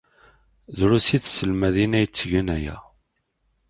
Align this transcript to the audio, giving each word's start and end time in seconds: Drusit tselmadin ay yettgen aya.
Drusit 0.77 1.23
tselmadin 1.27 1.97
ay 1.97 2.01
yettgen 2.03 2.47
aya. 2.55 2.75